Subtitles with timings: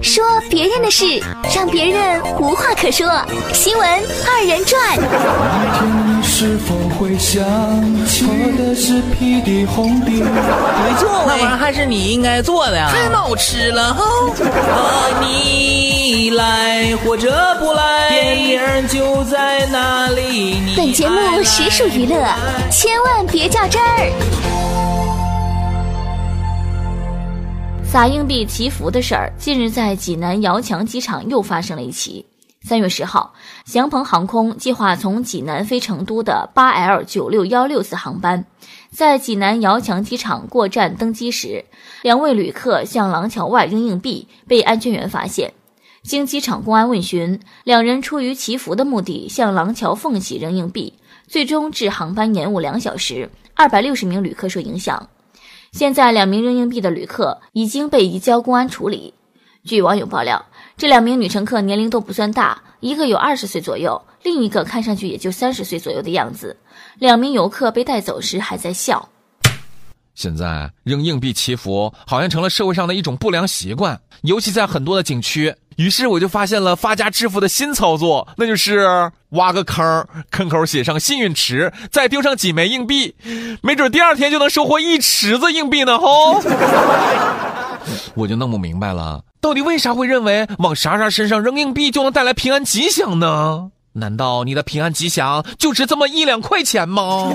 [0.00, 1.04] 说别人的事，
[1.54, 3.06] 让别人无话可说。
[3.52, 3.88] 新闻
[4.26, 4.96] 二人转。
[4.96, 7.42] 你是否会想
[8.06, 10.10] 起我的是屁的红的？
[10.10, 12.90] 没错，那玩意儿还是你应该做的呀。
[12.92, 14.04] 太好吃了哈！
[14.04, 20.74] 和你来或者不来，电影就在那里。
[20.76, 22.16] 本节目实属娱乐，
[22.70, 24.10] 千万别较真儿。
[27.90, 32.24] 撒硬币祈福的事儿，近日在济南遥墙机场又发生了一起。
[32.62, 38.44] 三月十号，祥鹏航空计划从济南飞成都的八 L 九六幺六次航班，
[38.92, 41.64] 在济南遥墙机场过站登机时，
[42.02, 45.52] 两位旅客向廊桥外扔硬币，被安全员发现。
[46.04, 50.94] 经机场公安问询，两人出于祈福的目的向廊桥缝隙扔硬币，
[51.26, 55.08] 最终致航班延误两小时，二百六十名旅客受影响。
[55.72, 59.14] 现在，两名扔硬币的旅客已经被移交公安处理。
[59.64, 60.44] 据网友爆料，
[60.76, 66.56] 这两名女乘客年龄都不算大，一个有二十岁左右，另一个看上去也就三十岁左右的样子。
[66.98, 69.08] 两名游客被带走时还在笑。
[70.16, 75.54] 现在扔硬币祈福好像成了社会上的一种不良习惯，尤其在很多的景区。
[75.80, 83.14] 于是我就发现了发家致富的新操作，那就是挖个坑，坑口写上幸运池，再丢上几枚硬币，
[83.62, 85.98] 没准第二天就能收获一池子硬币呢！
[85.98, 86.42] 吼，
[88.12, 93.70] 我就弄不明白了，到底为啥会认为往啥啥身上扔硬币就能带来平安吉祥呢？
[93.94, 97.32] 难道你的平安吉祥就值这么一两块钱吗？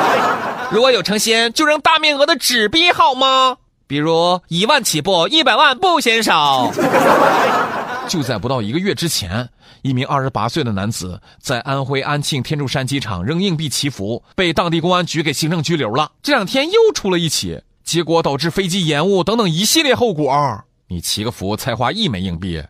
[0.72, 3.58] 如果有诚心，就扔大面额的纸币好吗？
[3.86, 6.70] 比如一万起步，一百万不嫌少。
[8.08, 9.48] 就在不到一个月之前，
[9.82, 16.12] 一名二十八岁的男子在安徽安庆天柱山机场扔硬币祈福，被当地公安局给行政拘留了。
[16.22, 20.64] 这两天又出了一起，结果导致飞机延误等等一系列后果。
[20.88, 22.62] 你祈个福才花一枚硬币，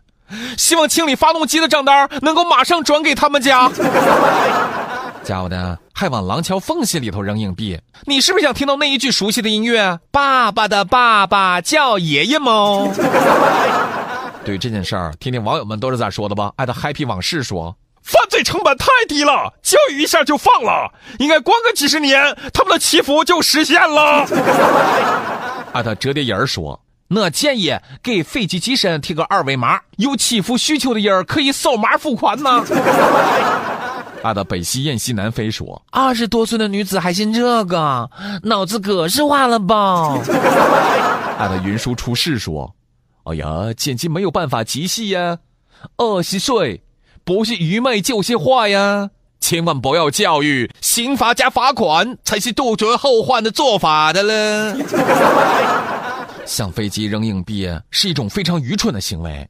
[0.57, 3.69] 希望清理发动机的账单能够马上转给他们家。
[5.25, 9.99] 家伙的，还往廊桥缝隙里头扔硬币，你是不是想听到那一句熟悉的音乐？
[10.11, 12.87] 爸爸的爸爸叫爷爷吗？
[14.45, 16.51] 对于这件事儿，听听网友们都是咋说的吧。
[16.57, 24.27] 艾特 Happy 往事说，犯罪成本太低了，教育一下就放了，应该关个几十年，他们的祈福就实现了。
[25.73, 32.63] 艾特折叠人说，我建议给飞机机身贴个二维码，有祈福需求的人可以扫码付款呢。
[34.25, 38.09] 他的北西雁西南飞说：“二十多岁的女子还信这个，
[38.41, 40.17] 脑子格式化了吧？”
[41.37, 42.73] 他的云舒出世说
[43.25, 45.37] ：“哎呀，简直没有办法集细呀！
[45.97, 46.81] 二十岁
[47.23, 49.11] 不是愚昧就是坏呀！
[49.39, 54.75] 千万不要教育，刑罚加罚款才是杜绝后患的做法的了。
[56.47, 59.47] 向飞机扔硬币是一种非常愚蠢的行为，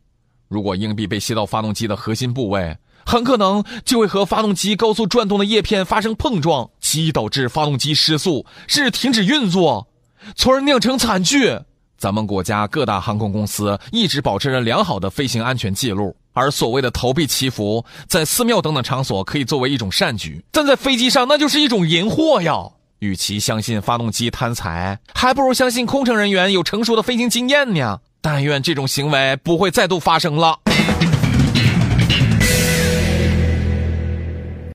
[0.49, 2.75] 如果硬币被吸到发动机的核心部位。”
[3.05, 9.87] 很可能就会和发动机高速转动的叶片发生碰撞，极易导致发动机失速，甚至停止运作，
[10.35, 11.59] 从而酿成惨剧。
[11.97, 22.71] 咱们国家各大航空公司一直保持着良好的飞行安全记录，而所谓的投币祈福，在寺庙等等场所可以作为一种善举，但在飞机上那就是一种淫祸呀！
[22.99, 27.99] 与其相信发动机贪财，还不如相信空乘人员有成熟的飞行经验呢。
[28.21, 30.59] 但愿这种行为不会再度发生了。